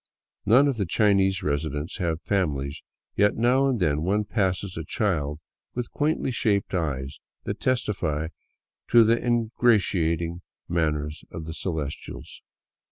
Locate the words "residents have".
1.43-2.23